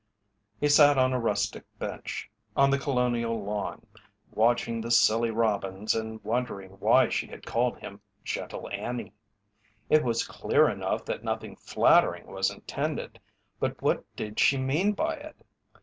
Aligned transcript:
He 0.59 0.67
sat 0.67 0.97
on 0.97 1.13
a 1.13 1.19
rustic 1.19 1.63
bench 1.77 2.27
on 2.57 2.71
The 2.71 2.79
Colonial 2.79 3.39
lawn 3.43 3.85
watching 4.31 4.81
the 4.81 4.89
silly 4.89 5.29
robins 5.29 5.93
and 5.93 6.19
wondering 6.23 6.71
why 6.79 7.09
she 7.09 7.27
had 7.27 7.45
called 7.45 7.77
him 7.77 8.01
"Gentle 8.23 8.67
Annie." 8.71 9.13
It 9.91 10.03
was 10.03 10.25
clear 10.27 10.67
enough 10.67 11.05
that 11.05 11.23
nothing 11.23 11.55
flattering 11.55 12.25
was 12.25 12.49
intended, 12.49 13.19
but 13.59 13.79
what 13.79 14.03
did 14.15 14.39
she 14.39 14.57
mean 14.57 14.93
by 14.93 15.17
it? 15.17 15.45